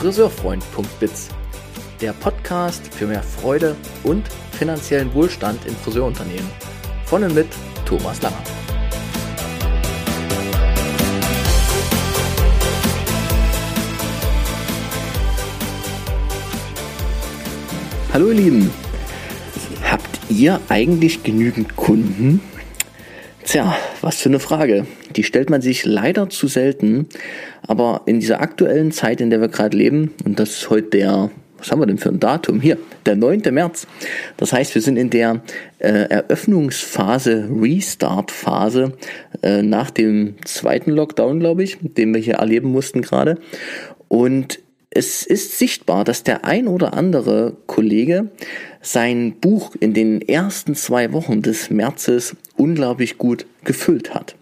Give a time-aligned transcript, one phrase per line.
[0.00, 1.28] friseurfreund.biz,
[2.00, 6.48] der Podcast für mehr Freude und finanziellen Wohlstand in Friseurunternehmen.
[7.04, 7.48] Von und mit
[7.84, 8.42] Thomas Langer.
[18.14, 18.70] Hallo ihr Lieben,
[19.84, 22.40] habt ihr eigentlich genügend Kunden?
[23.44, 24.86] Tja, was für eine Frage.
[25.16, 27.08] Die stellt man sich leider zu selten.
[27.70, 31.30] Aber in dieser aktuellen Zeit, in der wir gerade leben, und das ist heute der,
[31.56, 32.60] was haben wir denn für ein Datum?
[32.60, 33.42] Hier, der 9.
[33.52, 33.86] März.
[34.38, 35.40] Das heißt, wir sind in der
[35.78, 38.94] äh, Eröffnungsphase, Restart-Phase
[39.42, 43.38] äh, nach dem zweiten Lockdown, glaube ich, den wir hier erleben mussten gerade.
[44.08, 44.58] Und
[44.90, 48.32] es ist sichtbar, dass der ein oder andere Kollege
[48.82, 54.34] sein Buch in den ersten zwei Wochen des Märzes unglaublich gut gefüllt hat.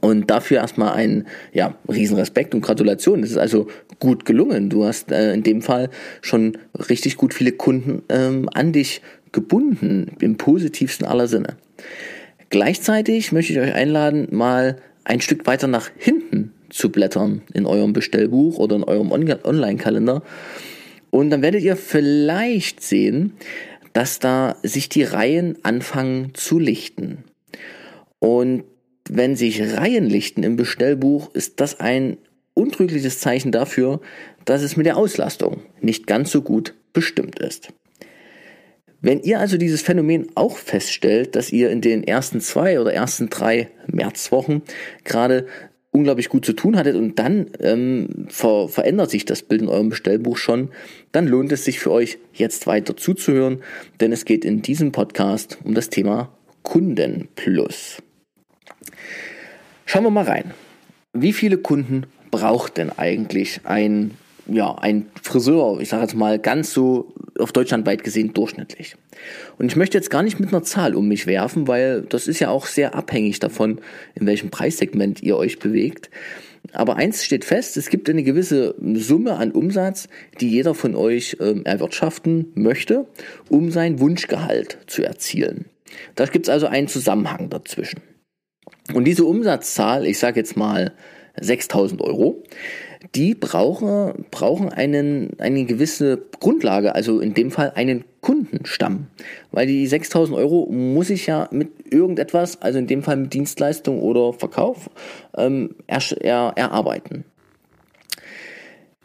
[0.00, 3.22] Und dafür erstmal ein ja, Riesenrespekt und Gratulation.
[3.22, 3.68] Es ist also
[4.00, 4.70] gut gelungen.
[4.70, 5.90] Du hast äh, in dem Fall
[6.22, 11.56] schon richtig gut viele Kunden ähm, an dich gebunden, im positivsten aller Sinne.
[12.50, 17.92] Gleichzeitig möchte ich euch einladen, mal ein Stück weiter nach hinten zu blättern in eurem
[17.92, 20.22] Bestellbuch oder in eurem Online-Kalender.
[21.10, 23.32] Und dann werdet ihr vielleicht sehen,
[23.92, 27.24] dass da sich die Reihen anfangen zu lichten.
[28.18, 28.64] Und
[29.08, 32.18] wenn sich Reihen lichten im Bestellbuch, ist das ein
[32.54, 34.00] untrügliches Zeichen dafür,
[34.44, 37.68] dass es mit der Auslastung nicht ganz so gut bestimmt ist.
[39.02, 43.28] Wenn ihr also dieses Phänomen auch feststellt, dass ihr in den ersten zwei oder ersten
[43.28, 44.62] drei Märzwochen
[45.04, 45.46] gerade
[45.90, 49.90] unglaublich gut zu tun hattet und dann ähm, ver verändert sich das Bild in eurem
[49.90, 50.70] Bestellbuch schon,
[51.12, 53.62] dann lohnt es sich für euch jetzt weiter zuzuhören,
[54.00, 57.98] denn es geht in diesem Podcast um das Thema Kunden Plus.
[59.88, 60.52] Schauen wir mal rein.
[61.12, 64.10] Wie viele Kunden braucht denn eigentlich ein,
[64.48, 68.96] ja, ein Friseur, ich sage jetzt mal ganz so auf deutschlandweit gesehen durchschnittlich?
[69.58, 72.40] Und ich möchte jetzt gar nicht mit einer Zahl um mich werfen, weil das ist
[72.40, 73.80] ja auch sehr abhängig davon,
[74.16, 76.10] in welchem Preissegment ihr euch bewegt.
[76.72, 80.08] Aber eins steht fest, es gibt eine gewisse Summe an Umsatz,
[80.40, 83.06] die jeder von euch ähm, erwirtschaften möchte,
[83.48, 85.66] um sein Wunschgehalt zu erzielen.
[86.16, 88.00] Da gibt es also einen Zusammenhang dazwischen.
[88.94, 90.92] Und diese Umsatzzahl, ich sage jetzt mal
[91.40, 92.42] 6000 Euro,
[93.14, 99.08] die brauchen, brauchen einen, eine gewisse Grundlage, also in dem Fall einen Kundenstamm.
[99.52, 104.00] Weil die 6000 Euro muss ich ja mit irgendetwas, also in dem Fall mit Dienstleistung
[104.00, 104.90] oder Verkauf,
[105.36, 107.24] ähm, er, er, erarbeiten.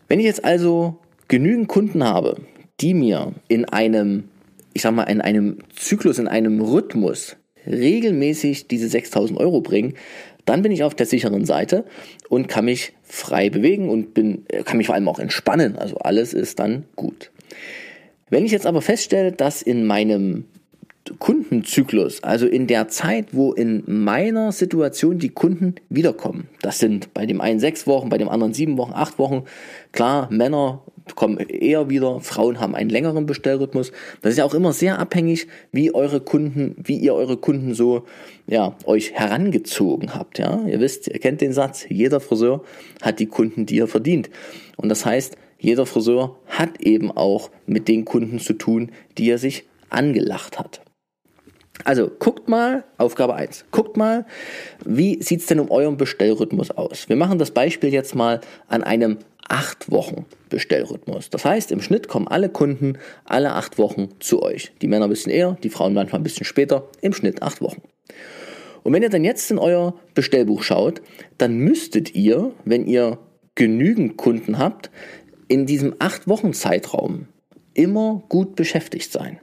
[0.07, 2.37] Wenn ich jetzt also genügend Kunden habe,
[2.79, 4.25] die mir in einem,
[4.73, 9.93] ich sag mal, in einem Zyklus, in einem Rhythmus regelmäßig diese 6000 Euro bringen,
[10.45, 11.85] dann bin ich auf der sicheren Seite
[12.29, 15.77] und kann mich frei bewegen und bin, kann mich vor allem auch entspannen.
[15.77, 17.31] Also alles ist dann gut.
[18.29, 20.45] Wenn ich jetzt aber feststelle, dass in meinem
[21.19, 26.47] Kundenzyklus, also in der Zeit, wo in meiner Situation die Kunden wiederkommen.
[26.61, 29.43] Das sind bei dem einen sechs Wochen, bei dem anderen sieben Wochen, acht Wochen.
[29.91, 30.83] Klar, Männer
[31.15, 33.91] kommen eher wieder, Frauen haben einen längeren Bestellrhythmus.
[34.21, 38.03] Das ist ja auch immer sehr abhängig, wie eure Kunden, wie ihr eure Kunden so,
[38.47, 40.63] ja, euch herangezogen habt, ja.
[40.67, 42.63] Ihr wisst, ihr kennt den Satz, jeder Friseur
[43.01, 44.29] hat die Kunden, die er verdient.
[44.77, 49.37] Und das heißt, jeder Friseur hat eben auch mit den Kunden zu tun, die er
[49.37, 50.81] sich angelacht hat.
[51.83, 54.25] Also guckt mal, Aufgabe 1, guckt mal,
[54.85, 57.09] wie sieht's denn um euren Bestellrhythmus aus?
[57.09, 61.29] Wir machen das Beispiel jetzt mal an einem acht Wochen Bestellrhythmus.
[61.29, 64.71] Das heißt, im Schnitt kommen alle Kunden alle acht Wochen zu euch.
[64.81, 67.81] Die Männer ein bisschen eher, die Frauen manchmal ein bisschen später, im Schnitt acht Wochen.
[68.83, 71.01] Und wenn ihr dann jetzt in euer Bestellbuch schaut,
[71.37, 73.19] dann müsstet ihr, wenn ihr
[73.55, 74.89] genügend Kunden habt,
[75.47, 77.27] in diesem acht Wochen Zeitraum
[77.73, 79.39] immer gut beschäftigt sein.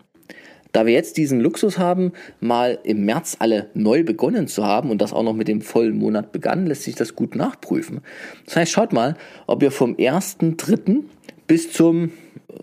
[0.78, 5.02] Da wir jetzt diesen Luxus haben, mal im März alle neu begonnen zu haben und
[5.02, 8.00] das auch noch mit dem vollen Monat begann, lässt sich das gut nachprüfen.
[8.44, 9.16] Das heißt, schaut mal,
[9.48, 11.02] ob ihr vom 1.3.
[11.48, 12.12] bis zum,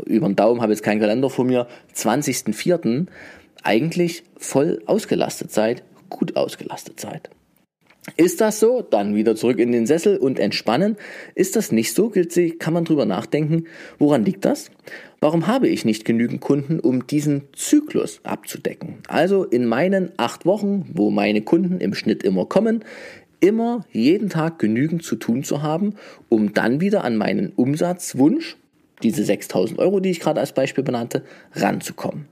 [0.06, 3.08] über den Daumen habe jetzt keinen Kalender vor mir, 20.4.
[3.64, 7.30] eigentlich voll ausgelastet seid, gut ausgelastet seid.
[8.16, 8.82] Ist das so?
[8.82, 10.96] Dann wieder zurück in den Sessel und entspannen.
[11.34, 12.14] Ist das nicht so?
[12.60, 13.66] Kann man drüber nachdenken.
[13.98, 14.70] Woran liegt das?
[15.26, 18.98] Warum habe ich nicht genügend Kunden, um diesen Zyklus abzudecken?
[19.08, 22.86] Also in meinen acht Wochen, wo meine Kunden im Schnitt immer kommen,
[23.40, 25.96] immer jeden Tag genügend zu tun zu haben,
[26.30, 28.56] um dann wieder an meinen Umsatzwunsch,
[29.02, 31.24] diese 6000 Euro, die ich gerade als Beispiel benannte,
[31.54, 32.28] ranzukommen.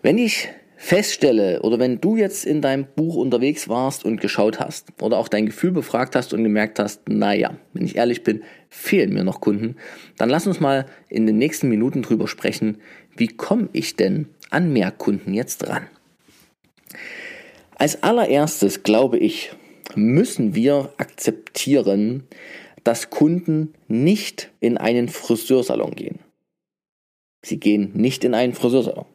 [0.00, 4.88] Wenn ich feststelle oder wenn du jetzt in deinem Buch unterwegs warst und geschaut hast
[5.00, 9.12] oder auch dein Gefühl befragt hast und gemerkt hast, naja, wenn ich ehrlich bin, fehlen
[9.12, 9.76] mir noch Kunden,
[10.18, 12.78] dann lass uns mal in den nächsten Minuten drüber sprechen,
[13.16, 15.86] wie komme ich denn an mehr Kunden jetzt ran?
[17.76, 19.52] Als allererstes glaube ich,
[19.94, 22.24] müssen wir akzeptieren,
[22.84, 26.20] dass Kunden nicht in einen Friseursalon gehen.
[27.42, 29.06] Sie gehen nicht in einen Friseursalon.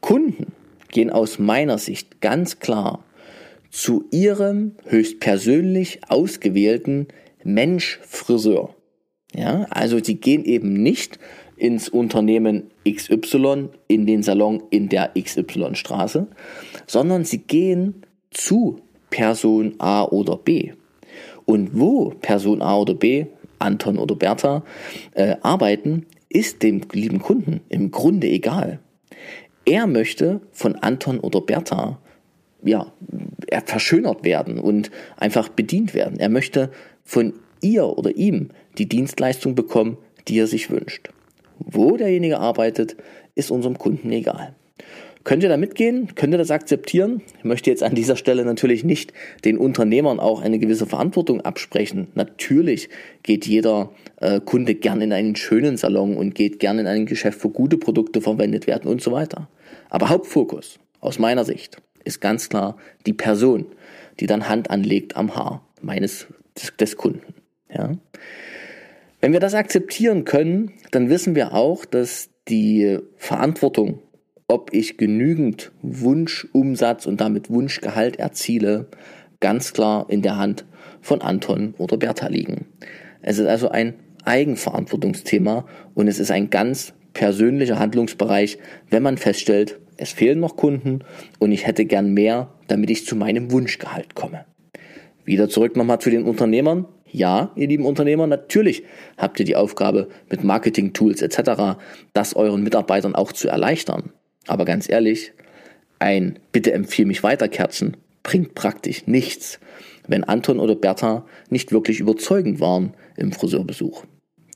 [0.00, 0.47] Kunden
[0.88, 3.04] gehen aus meiner Sicht ganz klar
[3.70, 7.08] zu ihrem höchstpersönlich ausgewählten
[7.44, 8.74] Mensch-Friseur.
[9.34, 11.18] Ja, also sie gehen eben nicht
[11.56, 16.28] ins Unternehmen XY, in den Salon in der XY-Straße,
[16.86, 18.80] sondern sie gehen zu
[19.10, 20.72] Person A oder B.
[21.44, 23.26] Und wo Person A oder B,
[23.58, 24.64] Anton oder Bertha,
[25.14, 28.80] äh, arbeiten, ist dem lieben Kunden im Grunde egal.
[29.68, 31.98] Er möchte von Anton oder Bertha
[32.64, 32.90] ja,
[33.66, 36.18] verschönert werden und einfach bedient werden.
[36.18, 36.70] Er möchte
[37.04, 38.48] von ihr oder ihm
[38.78, 41.10] die Dienstleistung bekommen, die er sich wünscht.
[41.58, 42.96] Wo derjenige arbeitet,
[43.34, 44.54] ist unserem Kunden egal.
[45.24, 46.14] Könnt ihr da mitgehen?
[46.14, 47.20] Könnt ihr das akzeptieren?
[47.36, 49.12] Ich möchte jetzt an dieser Stelle natürlich nicht
[49.44, 52.08] den Unternehmern auch eine gewisse Verantwortung absprechen.
[52.14, 52.88] Natürlich
[53.22, 57.44] geht jeder äh, Kunde gern in einen schönen Salon und geht gern in ein Geschäft,
[57.44, 59.50] wo gute Produkte verwendet werden und so weiter.
[59.90, 62.76] Aber Hauptfokus aus meiner Sicht ist ganz klar
[63.06, 63.66] die Person,
[64.20, 66.26] die dann Hand anlegt am Haar meines
[66.78, 67.34] des, Kunden.
[67.72, 67.96] Ja?
[69.20, 74.00] Wenn wir das akzeptieren können, dann wissen wir auch, dass die Verantwortung,
[74.46, 78.86] ob ich genügend Wunschumsatz und damit Wunschgehalt erziele,
[79.40, 80.64] ganz klar in der Hand
[81.00, 82.66] von Anton oder Bertha liegen.
[83.22, 83.94] Es ist also ein
[84.24, 88.58] Eigenverantwortungsthema und es ist ein ganz persönlicher Handlungsbereich,
[88.90, 91.00] wenn man feststellt, es fehlen noch Kunden
[91.40, 94.44] und ich hätte gern mehr, damit ich zu meinem Wunschgehalt komme.
[95.24, 96.86] Wieder zurück nochmal zu den Unternehmern.
[97.10, 98.84] Ja, ihr lieben Unternehmer, natürlich
[99.16, 101.80] habt ihr die Aufgabe, mit Marketing-Tools etc.
[102.12, 104.12] das euren Mitarbeitern auch zu erleichtern.
[104.46, 105.32] Aber ganz ehrlich,
[105.98, 109.58] ein Bitte empfehle mich weiter Kerzen bringt praktisch nichts,
[110.06, 114.04] wenn Anton oder Bertha nicht wirklich überzeugend waren im Friseurbesuch.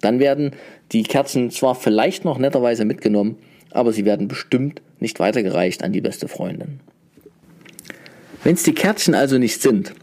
[0.02, 0.50] Dann werden
[0.92, 3.38] die Kerzen zwar vielleicht noch netterweise mitgenommen,
[3.70, 6.80] aber sie werden bestimmt nicht weitergereicht an die beste Freundin.
[8.44, 9.94] Wenn es die Kärtchen also nicht sind,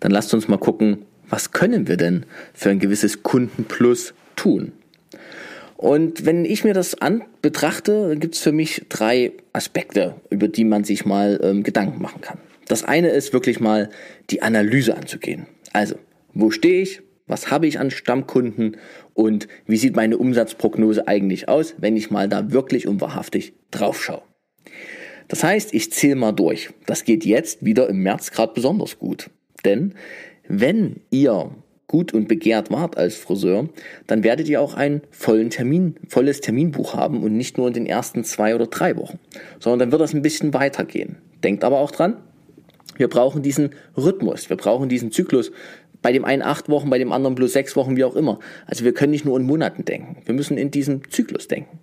[0.00, 4.72] dann lasst uns mal gucken, was können wir denn für ein gewisses Kundenplus tun?
[5.76, 10.64] Und wenn ich mir das an betrachte, gibt es für mich drei Aspekte, über die
[10.64, 12.38] man sich mal ähm, Gedanken machen kann.
[12.68, 13.90] Das eine ist wirklich mal
[14.30, 15.46] die Analyse anzugehen.
[15.72, 15.96] Also,
[16.34, 17.02] wo stehe ich?
[17.32, 18.76] Was habe ich an Stammkunden
[19.14, 24.04] und wie sieht meine Umsatzprognose eigentlich aus, wenn ich mal da wirklich und wahrhaftig drauf
[24.04, 24.20] schaue.
[25.28, 26.68] Das heißt, ich zähle mal durch.
[26.84, 29.30] Das geht jetzt wieder im März gerade besonders gut.
[29.64, 29.94] Denn
[30.46, 31.52] wenn ihr
[31.86, 33.70] gut und begehrt wart als Friseur,
[34.06, 37.86] dann werdet ihr auch ein vollen Termin, volles Terminbuch haben und nicht nur in den
[37.86, 39.18] ersten zwei oder drei Wochen,
[39.58, 41.16] sondern dann wird das ein bisschen weitergehen.
[41.42, 42.18] Denkt aber auch dran,
[42.96, 45.50] wir brauchen diesen Rhythmus, wir brauchen diesen Zyklus.
[46.02, 48.40] Bei dem einen acht Wochen, bei dem anderen plus sechs Wochen, wie auch immer.
[48.66, 50.16] Also wir können nicht nur in Monaten denken.
[50.24, 51.78] Wir müssen in diesem Zyklus denken.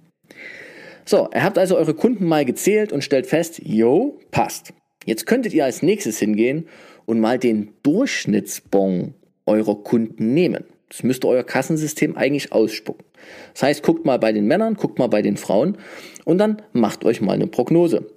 [1.06, 4.74] So, ihr habt also eure Kunden mal gezählt und stellt fest, yo, passt.
[5.06, 6.68] Jetzt könntet ihr als nächstes hingehen
[7.06, 9.16] und mal den Durchschnittsbon
[9.48, 10.66] eurer Kunden nehmen.
[10.90, 13.06] Das müsste euer Kassensystem eigentlich ausspucken.
[13.54, 15.78] Das heißt, guckt mal bei den Männern, guckt mal bei den Frauen
[16.26, 18.08] und dann macht euch mal eine Prognose.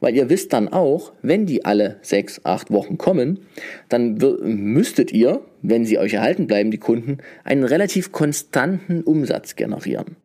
[0.00, 3.46] Weil ihr wisst dann auch, wenn die alle sechs, acht Wochen kommen,
[3.88, 10.16] dann müsstet ihr, wenn sie euch erhalten bleiben, die Kunden, einen relativ konstanten Umsatz generieren.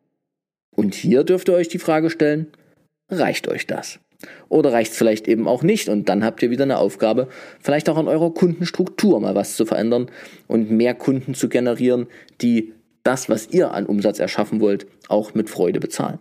[0.74, 2.48] Und hier dürft ihr euch die Frage stellen,
[3.08, 4.00] reicht euch das?
[4.48, 7.28] Oder reicht es vielleicht eben auch nicht und dann habt ihr wieder eine Aufgabe,
[7.60, 10.10] vielleicht auch an eurer Kundenstruktur mal was zu verändern
[10.48, 12.08] und mehr Kunden zu generieren,
[12.40, 12.72] die
[13.04, 16.18] das, was ihr an Umsatz erschaffen wollt, auch mit Freude bezahlen.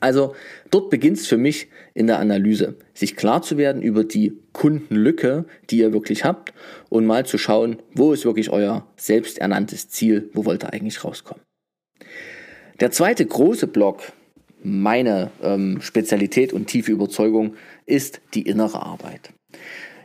[0.00, 0.34] Also
[0.70, 5.46] dort beginnt es für mich in der Analyse, sich klar zu werden über die Kundenlücke,
[5.70, 6.52] die ihr wirklich habt
[6.90, 11.42] und mal zu schauen, wo ist wirklich euer selbsternanntes Ziel, wo wollt ihr eigentlich rauskommen.
[12.80, 14.12] Der zweite große Block,
[14.62, 17.54] meine ähm, Spezialität und tiefe Überzeugung
[17.86, 19.32] ist die innere Arbeit.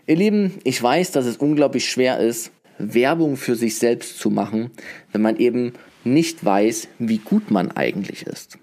[0.07, 4.71] Ihr Lieben, ich weiß, dass es unglaublich schwer ist, Werbung für sich selbst zu machen,
[5.11, 5.73] wenn man eben
[6.03, 8.57] nicht weiß, wie gut man eigentlich ist.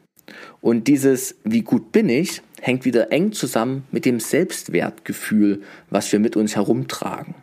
[0.61, 6.19] Und dieses wie gut bin ich hängt wieder eng zusammen mit dem Selbstwertgefühl, was wir
[6.19, 7.35] mit uns herumtragen.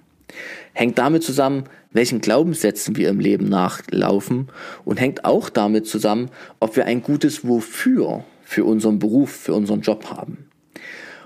[0.74, 4.50] Hängt damit zusammen, welchen Glaubenssätzen wir im Leben nachlaufen
[4.86, 6.30] und hängt auch damit zusammen,
[6.60, 10.50] ob wir ein gutes Wofür für unseren Beruf, für unseren Job haben.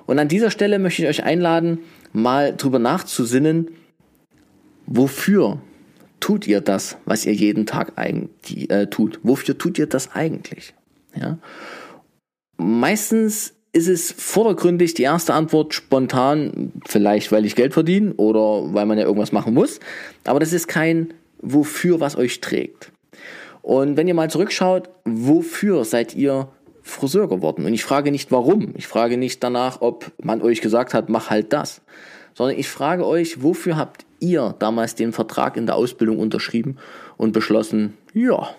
[0.06, 1.80] Und an dieser Stelle möchte ich euch einladen,
[2.14, 3.70] mal drüber nachzusinnen,
[4.86, 5.62] wofür
[6.20, 9.20] tut ihr das, was ihr jeden Tag eigentlich äh, tut?
[9.24, 10.74] Wofür tut ihr das eigentlich?
[11.16, 11.38] Ja?
[12.58, 18.86] Meistens ist es vordergründig die erste Antwort spontan, vielleicht weil ich Geld verdiene oder weil
[18.86, 19.80] man ja irgendwas machen muss,
[20.26, 22.92] aber das ist kein wofür, was euch trägt.
[23.62, 26.50] Und wenn ihr mal zurückschaut, wofür seid ihr
[26.82, 27.66] Friseur geworden?
[27.66, 31.30] Und ich frage nicht warum, ich frage nicht danach, ob man euch gesagt hat, mach
[31.30, 31.82] halt das,
[32.34, 36.78] sondern ich frage euch, wofür habt ihr damals den Vertrag in der Ausbildung unterschrieben
[37.18, 38.50] und beschlossen, ja,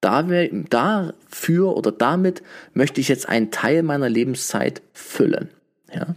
[0.00, 2.42] dafür oder damit
[2.74, 5.50] möchte ich jetzt einen Teil meiner Lebenszeit füllen.
[5.92, 6.14] Ja?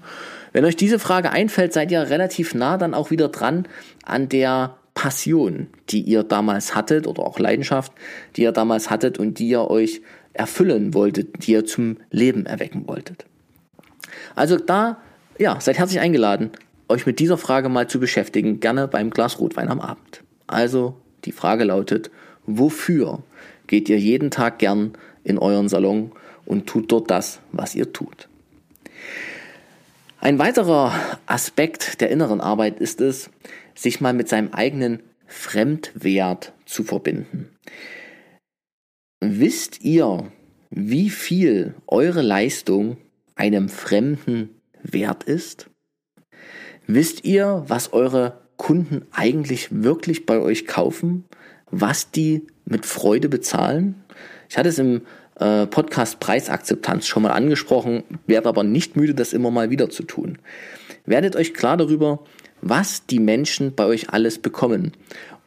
[0.52, 3.68] Wenn euch diese Frage einfällt, seid ihr relativ nah dann auch wieder dran
[4.04, 7.94] an der Passion, die ihr damals hattet oder auch Leidenschaft,
[8.36, 10.02] die ihr damals hattet und die ihr euch
[10.34, 13.26] erfüllen wolltet, die ihr zum Leben erwecken wolltet.
[14.36, 14.98] Also da,
[15.38, 16.52] ja, seid herzlich eingeladen,
[16.88, 20.24] euch mit dieser Frage mal zu beschäftigen, gerne beim Glas Rotwein am Abend.
[20.48, 22.10] Also die Frage lautet,
[22.46, 23.22] wofür
[23.70, 26.12] geht ihr jeden Tag gern in euren Salon
[26.46, 28.28] und tut dort das, was ihr tut.
[30.20, 30.92] Ein weiterer
[31.28, 33.30] Aspekt der inneren Arbeit ist es,
[33.76, 37.50] sich mal mit seinem eigenen Fremdwert zu verbinden.
[39.22, 40.32] Wisst ihr,
[40.72, 42.98] wie viel eure Leistung
[43.36, 45.70] einem Fremden wert ist?
[46.88, 51.26] Wisst ihr, was eure Kunden eigentlich wirklich bei euch kaufen?
[51.72, 53.96] Was die mit Freude bezahlen.
[54.50, 55.02] Ich hatte es im
[55.40, 60.04] äh, Podcast Preisakzeptanz schon mal angesprochen, werde aber nicht müde, das immer mal wieder zu
[60.04, 60.38] tun.
[61.06, 62.24] Werdet euch klar darüber,
[62.62, 64.94] was die Menschen bei euch alles bekommen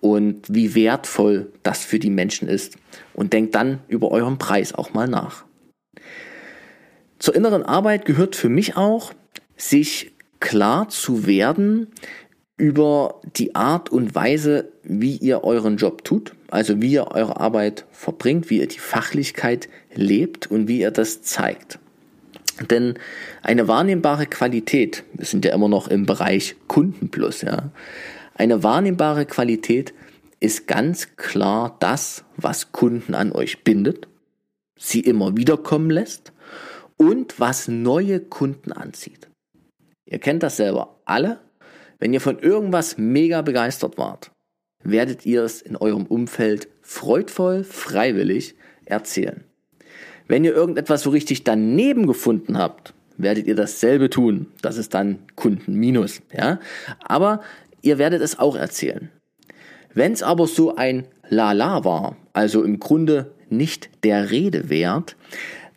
[0.01, 2.77] und wie wertvoll das für die Menschen ist
[3.15, 5.45] und denkt dann über euren Preis auch mal nach.
[7.19, 9.13] Zur inneren Arbeit gehört für mich auch,
[9.57, 11.87] sich klar zu werden,
[12.63, 17.87] über die Art und Weise, wie ihr euren Job tut, also wie ihr eure Arbeit
[17.91, 21.81] verbringt, wie ihr die Fachlichkeit lebt und wie ihr das zeigt.
[22.71, 22.95] Denn
[23.43, 27.71] eine wahrnehmbare Qualität, wir sind ja immer noch im Bereich Kundenplus, ja,
[28.37, 29.93] eine wahrnehmbare Qualität
[30.39, 34.07] ist ganz klar das, was Kunden an euch bindet,
[34.79, 36.33] sie immer wiederkommen lässt
[36.97, 39.29] und was neue Kunden anzieht.
[40.07, 41.41] Ihr kennt das selber alle,
[42.03, 44.33] wenn ihr von irgendwas mega begeistert wart,
[44.83, 49.45] werdet ihr es in eurem Umfeld freudvoll, freiwillig erzählen.
[50.27, 54.49] Wenn ihr irgendetwas so richtig daneben gefunden habt, werdet ihr dasselbe tun.
[54.63, 56.59] Das ist dann Kundenminus, ja.
[57.05, 57.41] Aber
[57.83, 59.13] ihr werdet es auch erzählen.
[59.95, 65.15] Wenn es aber so ein Lala war, also im Grunde nicht der Rede wert,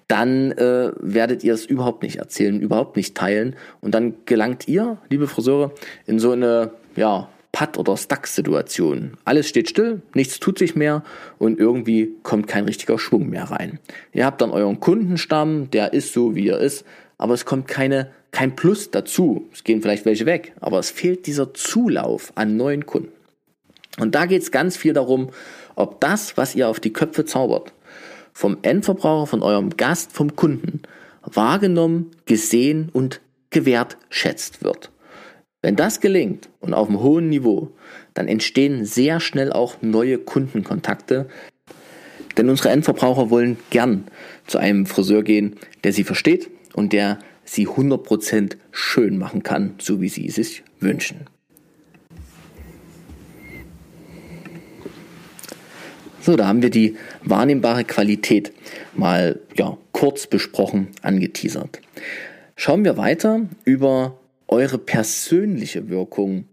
[0.07, 3.55] dann äh, werdet ihr es überhaupt nicht erzählen, überhaupt nicht teilen.
[3.81, 5.71] Und dann gelangt ihr, liebe Friseure,
[6.05, 9.13] in so eine, ja, Patt- oder Stuck-Situation.
[9.24, 11.03] Alles steht still, nichts tut sich mehr
[11.38, 13.79] und irgendwie kommt kein richtiger Schwung mehr rein.
[14.12, 16.83] Ihr habt dann euren Kundenstamm, der ist so, wie er ist,
[17.17, 19.47] aber es kommt keine, kein Plus dazu.
[19.53, 23.13] Es gehen vielleicht welche weg, aber es fehlt dieser Zulauf an neuen Kunden.
[24.00, 25.29] Und da geht es ganz viel darum,
[25.75, 27.71] ob das, was ihr auf die Köpfe zaubert,
[28.36, 30.82] vom Endverbraucher, von eurem Gast, vom Kunden
[31.24, 34.92] wahrgenommen, gesehen und gewertschätzt wird.
[35.62, 37.72] Wenn das gelingt und auf einem hohen Niveau,
[38.13, 41.27] dann entstehen sehr schnell auch neue Kundenkontakte.
[42.38, 44.04] Denn unsere Endverbraucher wollen gern
[44.46, 50.01] zu einem Friseur gehen, der sie versteht und der sie 100% schön machen kann, so
[50.01, 51.25] wie sie es sich wünschen.
[56.25, 58.51] So, da haben wir die wahrnehmbare Qualität
[58.96, 61.82] mal ja, kurz besprochen, angeteasert.
[62.55, 66.46] Schauen wir weiter über eure persönliche Wirkung,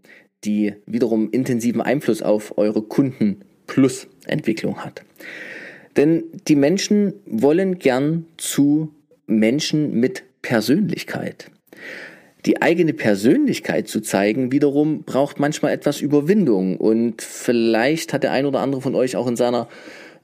[0.43, 5.01] die wiederum intensiven Einfluss auf eure Kunden Plus Entwicklung hat.
[5.97, 8.93] Denn die Menschen wollen gern zu
[9.25, 11.49] Menschen mit Persönlichkeit.
[12.45, 16.77] Die eigene Persönlichkeit zu zeigen, wiederum braucht manchmal etwas Überwindung.
[16.77, 19.69] Und vielleicht hat der ein oder andere von euch auch in seiner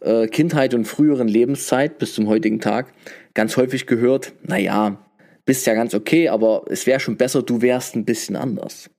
[0.01, 2.93] äh, Kindheit und früheren Lebenszeit bis zum heutigen Tag
[3.33, 4.97] ganz häufig gehört, naja,
[5.45, 8.89] bist ja ganz okay, aber es wäre schon besser, du wärst ein bisschen anders.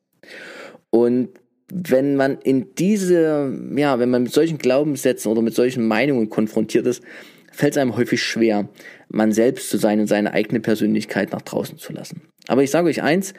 [0.91, 1.29] Und
[1.73, 6.87] wenn man in diese, ja, wenn man mit solchen Glaubenssätzen oder mit solchen Meinungen konfrontiert
[6.87, 7.03] ist,
[7.53, 8.69] fällt es einem häufig schwer,
[9.11, 12.23] man selbst zu sein und seine eigene Persönlichkeit nach draußen zu lassen.
[12.47, 13.35] Aber ich sage euch eins,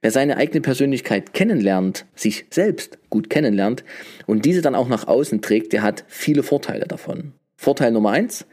[0.00, 3.84] wer seine eigene Persönlichkeit kennenlernt, sich selbst gut kennenlernt
[4.26, 7.32] und diese dann auch nach außen trägt, der hat viele Vorteile davon.
[7.56, 8.46] Vorteil Nummer eins,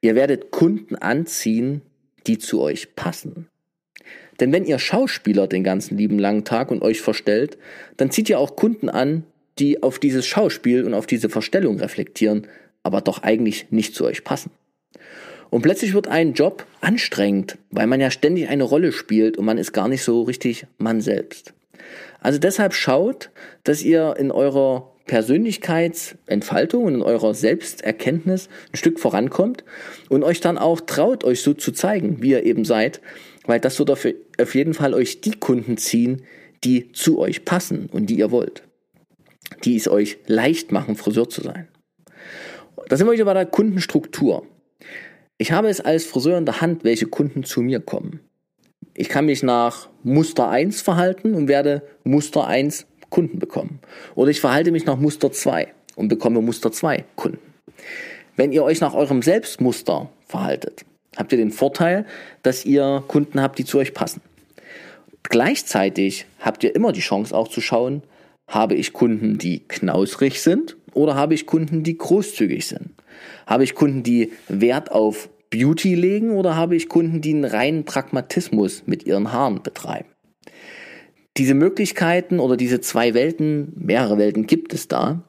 [0.00, 1.82] ihr werdet Kunden anziehen,
[2.26, 3.48] die zu euch passen.
[4.40, 7.58] Denn wenn ihr Schauspieler den ganzen lieben langen Tag und euch verstellt,
[7.96, 9.24] dann zieht ihr auch Kunden an,
[9.58, 12.46] die auf dieses Schauspiel und auf diese Verstellung reflektieren,
[12.82, 14.50] aber doch eigentlich nicht zu euch passen.
[15.52, 19.58] Und plötzlich wird ein Job anstrengend, weil man ja ständig eine Rolle spielt und man
[19.58, 21.52] ist gar nicht so richtig man selbst.
[22.20, 23.28] Also deshalb schaut,
[23.62, 29.62] dass ihr in eurer Persönlichkeitsentfaltung und in eurer Selbsterkenntnis ein Stück vorankommt
[30.08, 33.02] und euch dann auch traut, euch so zu zeigen, wie ihr eben seid,
[33.44, 36.22] weil das wird auf jeden Fall euch die Kunden ziehen,
[36.64, 38.62] die zu euch passen und die ihr wollt.
[39.64, 41.68] Die es euch leicht machen, Friseur zu sein.
[42.88, 44.46] Da sind wir wieder bei der Kundenstruktur.
[45.42, 48.20] Ich habe es als Friseur in der Hand, welche Kunden zu mir kommen.
[48.94, 53.80] Ich kann mich nach Muster 1 verhalten und werde Muster 1 Kunden bekommen.
[54.14, 57.40] Oder ich verhalte mich nach Muster 2 und bekomme Muster 2 Kunden.
[58.36, 60.84] Wenn ihr euch nach eurem Selbstmuster verhaltet,
[61.16, 62.06] habt ihr den Vorteil,
[62.44, 64.20] dass ihr Kunden habt, die zu euch passen.
[65.24, 68.04] Gleichzeitig habt ihr immer die Chance auch zu schauen,
[68.46, 72.90] habe ich Kunden, die knausrig sind oder habe ich Kunden, die großzügig sind?
[73.46, 77.84] Habe ich Kunden, die Wert auf Beauty legen oder habe ich Kunden, die einen reinen
[77.84, 80.08] Pragmatismus mit ihren Haaren betreiben?
[81.36, 85.24] Diese Möglichkeiten oder diese zwei Welten, mehrere Welten gibt es da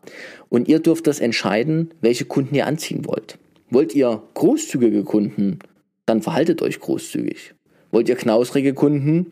[0.47, 3.37] und ihr dürft das entscheiden, welche Kunden ihr anziehen wollt.
[3.69, 5.59] Wollt ihr großzügige Kunden,
[6.05, 7.53] dann verhaltet euch großzügig.
[7.91, 9.27] Wollt ihr knausrige Kunden,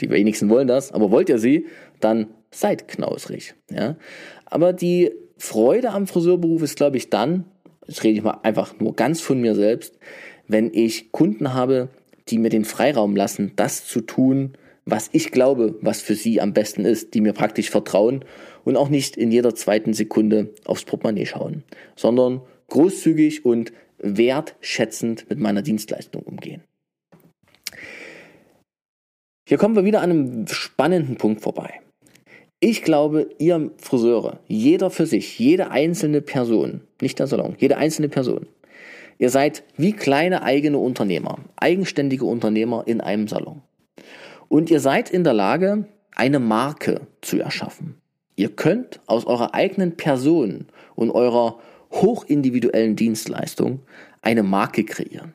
[0.00, 1.66] die wenigsten wollen das, aber wollt ihr sie,
[2.00, 3.54] dann seid knausrig.
[3.70, 3.96] Ja?
[4.46, 7.44] Aber die Freude am Friseurberuf ist, glaube ich, dann,
[7.92, 9.98] jetzt rede ich mal einfach nur ganz von mir selbst,
[10.48, 11.88] wenn ich Kunden habe,
[12.28, 16.54] die mir den Freiraum lassen, das zu tun, was ich glaube, was für sie am
[16.54, 18.24] besten ist, die mir praktisch vertrauen
[18.64, 25.38] und auch nicht in jeder zweiten Sekunde aufs Portemonnaie schauen, sondern großzügig und wertschätzend mit
[25.38, 26.62] meiner Dienstleistung umgehen.
[29.46, 31.80] Hier kommen wir wieder an einem spannenden Punkt vorbei.
[32.64, 38.08] Ich glaube, ihr Friseure, jeder für sich, jede einzelne Person, nicht der Salon, jede einzelne
[38.08, 38.46] Person,
[39.18, 43.62] ihr seid wie kleine eigene Unternehmer, eigenständige Unternehmer in einem Salon.
[44.48, 47.96] Und ihr seid in der Lage, eine Marke zu erschaffen.
[48.36, 51.58] Ihr könnt aus eurer eigenen Person und eurer
[51.90, 53.80] hochindividuellen Dienstleistung
[54.20, 55.34] eine Marke kreieren.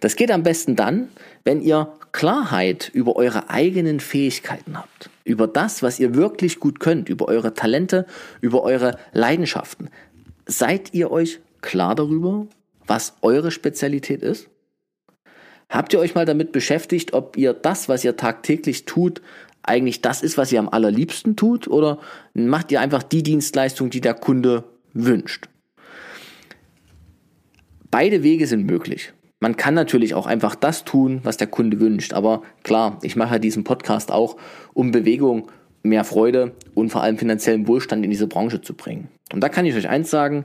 [0.00, 1.08] Das geht am besten dann,
[1.44, 7.08] wenn ihr Klarheit über eure eigenen Fähigkeiten habt, über das, was ihr wirklich gut könnt,
[7.08, 8.06] über eure Talente,
[8.40, 9.90] über eure Leidenschaften.
[10.46, 12.46] Seid ihr euch klar darüber,
[12.86, 14.48] was eure Spezialität ist?
[15.68, 19.20] Habt ihr euch mal damit beschäftigt, ob ihr das, was ihr tagtäglich tut,
[19.62, 21.68] eigentlich das ist, was ihr am allerliebsten tut?
[21.68, 21.98] Oder
[22.32, 24.64] macht ihr einfach die Dienstleistung, die der Kunde
[24.94, 25.48] wünscht?
[27.90, 29.12] Beide Wege sind möglich.
[29.40, 32.12] Man kann natürlich auch einfach das tun, was der Kunde wünscht.
[32.12, 34.36] Aber klar, ich mache diesen Podcast auch,
[34.74, 35.50] um Bewegung,
[35.82, 39.08] mehr Freude und vor allem finanziellen Wohlstand in diese Branche zu bringen.
[39.32, 40.44] Und da kann ich euch eins sagen,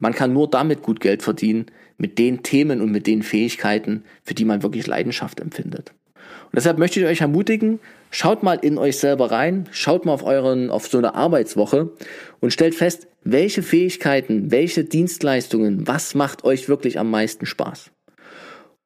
[0.00, 1.66] man kann nur damit gut Geld verdienen,
[1.96, 5.92] mit den Themen und mit den Fähigkeiten, für die man wirklich Leidenschaft empfindet.
[6.46, 7.78] Und deshalb möchte ich euch ermutigen,
[8.10, 11.90] schaut mal in euch selber rein, schaut mal auf euren, auf so eine Arbeitswoche
[12.40, 17.92] und stellt fest, welche Fähigkeiten, welche Dienstleistungen, was macht euch wirklich am meisten Spaß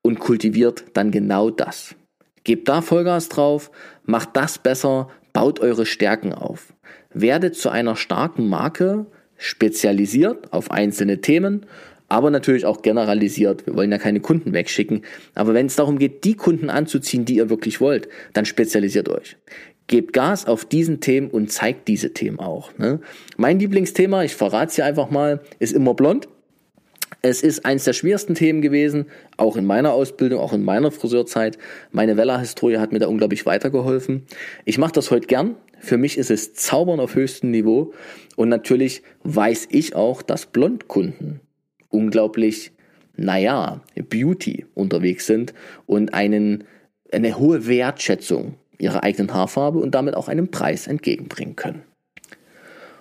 [0.03, 1.95] und kultiviert dann genau das.
[2.45, 3.71] Gebt da Vollgas drauf,
[4.05, 6.73] macht das besser, baut eure Stärken auf.
[7.13, 9.07] Werdet zu einer starken Marke,
[9.37, 11.67] spezialisiert auf einzelne Themen,
[12.09, 13.67] aber natürlich auch generalisiert.
[13.67, 15.03] Wir wollen ja keine Kunden wegschicken.
[15.35, 19.37] Aber wenn es darum geht, die Kunden anzuziehen, die ihr wirklich wollt, dann spezialisiert euch.
[19.87, 22.77] Gebt Gas auf diesen Themen und zeigt diese Themen auch.
[22.79, 23.01] Ne?
[23.37, 26.29] Mein Lieblingsthema, ich verrate es hier einfach mal, ist immer blond.
[27.23, 31.59] Es ist eines der schwersten Themen gewesen, auch in meiner Ausbildung, auch in meiner Friseurzeit.
[31.91, 34.25] Meine Vella-Historie hat mir da unglaublich weitergeholfen.
[34.65, 35.57] Ich mache das heute gern.
[35.81, 37.93] Für mich ist es Zaubern auf höchstem Niveau.
[38.37, 41.41] Und natürlich weiß ich auch, dass Blondkunden
[41.89, 42.73] unglaublich,
[43.17, 45.55] naja, Beauty unterwegs sind
[45.87, 46.65] und einen,
[47.11, 51.83] eine hohe Wertschätzung ihrer eigenen Haarfarbe und damit auch einen Preis entgegenbringen können.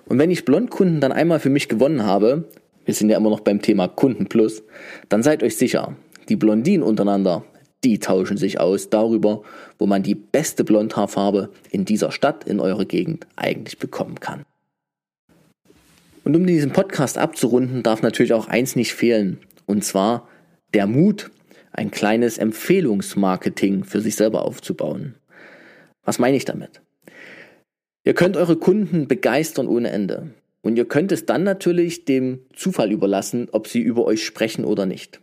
[0.05, 2.45] Und wenn ich Blondkunden dann einmal für mich gewonnen habe,
[2.87, 4.63] wir sind ja immer noch beim Thema Kunden Plus,
[5.09, 5.97] dann seid euch sicher,
[6.29, 7.43] die Blondinen untereinander,
[7.83, 9.43] die tauschen sich aus darüber,
[9.77, 14.43] wo man die beste Blondhaarfarbe in dieser Stadt, in eurer Gegend eigentlich bekommen kann.
[16.23, 20.27] Und um diesen Podcast abzurunden, darf natürlich auch eins nicht fehlen, und zwar
[20.73, 21.29] der Mut,
[21.73, 25.15] ein kleines Empfehlungsmarketing für sich selber aufzubauen.
[26.03, 26.81] Was meine ich damit?
[28.05, 30.31] Ihr könnt eure Kunden begeistern ohne Ende.
[30.67, 34.85] Und ihr könnt es dann natürlich dem Zufall überlassen, ob sie über euch sprechen oder
[34.85, 35.21] nicht.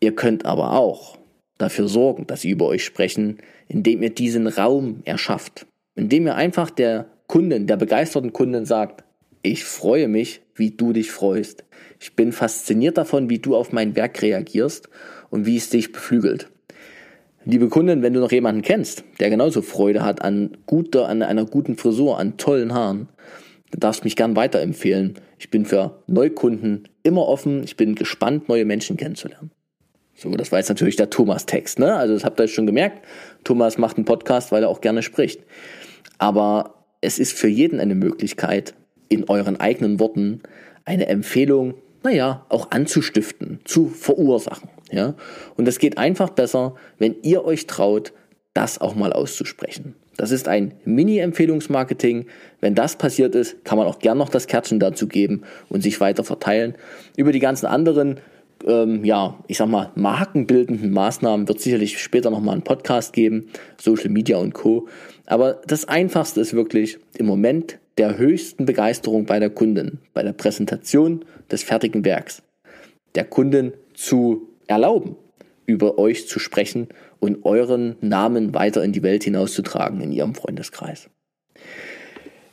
[0.00, 1.16] Ihr könnt aber auch
[1.58, 5.64] dafür sorgen, dass sie über euch sprechen, indem ihr diesen Raum erschafft.
[5.94, 9.04] Indem ihr einfach der Kundin, der begeisterten Kundin sagt,
[9.42, 11.62] ich freue mich, wie du dich freust.
[12.00, 14.88] Ich bin fasziniert davon, wie du auf mein Werk reagierst
[15.30, 16.50] und wie es dich beflügelt.
[17.44, 21.44] Liebe Kundin, wenn du noch jemanden kennst, der genauso Freude hat an guter, an einer
[21.44, 23.08] guten Frisur, an tollen Haaren,
[23.70, 25.14] dann darfst du mich gern weiterempfehlen.
[25.38, 27.62] Ich bin für Neukunden immer offen.
[27.64, 29.50] Ich bin gespannt, neue Menschen kennenzulernen.
[30.14, 31.94] So, das war jetzt natürlich der Thomas-Text, ne?
[31.94, 33.04] Also, das habt ihr schon gemerkt.
[33.42, 35.40] Thomas macht einen Podcast, weil er auch gerne spricht.
[36.18, 38.74] Aber es ist für jeden eine Möglichkeit,
[39.08, 40.42] in euren eigenen Worten
[40.84, 44.68] eine Empfehlung, naja, auch anzustiften, zu verursachen.
[44.90, 45.14] Ja?
[45.56, 48.12] Und das geht einfach besser, wenn ihr euch traut,
[48.54, 49.94] das auch mal auszusprechen.
[50.20, 52.26] Das ist ein Mini-Empfehlungsmarketing.
[52.60, 55.98] Wenn das passiert ist, kann man auch gern noch das Kärtchen dazu geben und sich
[55.98, 56.74] weiter verteilen.
[57.16, 58.20] Über die ganzen anderen,
[58.66, 63.48] ähm, ja, ich sag mal, markenbildenden Maßnahmen wird sicherlich später nochmal einen Podcast geben,
[63.80, 64.88] Social Media und Co.
[65.24, 70.34] Aber das Einfachste ist wirklich im Moment der höchsten Begeisterung bei der Kundin, bei der
[70.34, 72.42] Präsentation des fertigen Werks,
[73.14, 75.16] der Kundin zu erlauben,
[75.70, 76.88] über euch zu sprechen
[77.20, 81.08] und euren Namen weiter in die Welt hinauszutragen in ihrem Freundeskreis.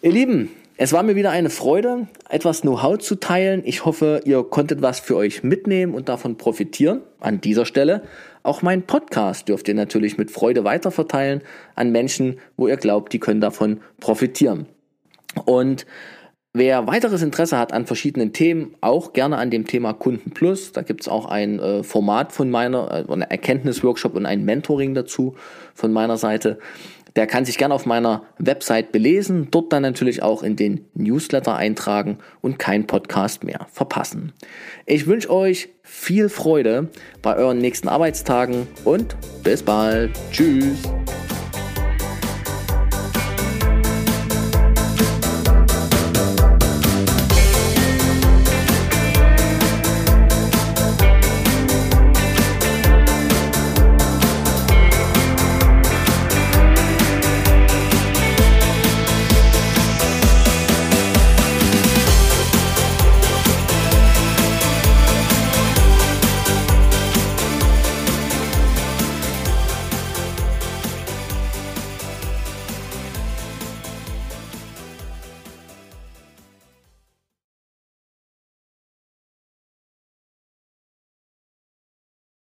[0.01, 3.63] Ihr Lieben, es war mir wieder eine Freude, etwas Know-how zu teilen.
[3.65, 7.01] Ich hoffe, ihr konntet was für euch mitnehmen und davon profitieren.
[7.19, 8.03] An dieser Stelle
[8.43, 11.41] auch mein Podcast dürft ihr natürlich mit Freude weiterverteilen
[11.73, 14.67] an Menschen, wo ihr glaubt, die können davon profitieren.
[15.45, 15.87] Und
[16.53, 20.71] Wer weiteres Interesse hat an verschiedenen Themen, auch gerne an dem Thema Kunden Plus.
[20.71, 24.95] Da gibt es auch ein äh, Format von meiner, äh, ein Erkenntnisworkshop und ein Mentoring
[24.95, 25.35] dazu
[25.75, 26.57] von meiner Seite.
[27.15, 31.55] Der kann sich gerne auf meiner Website belesen, dort dann natürlich auch in den Newsletter
[31.55, 34.33] eintragen und kein Podcast mehr verpassen.
[34.85, 36.89] Ich wünsche euch viel Freude
[37.23, 40.11] bei euren nächsten Arbeitstagen und bis bald.
[40.31, 40.83] Tschüss.